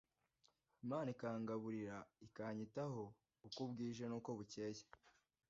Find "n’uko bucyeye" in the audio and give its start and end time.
4.07-4.83